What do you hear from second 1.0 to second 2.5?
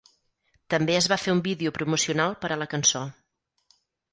va fer un vídeo promocional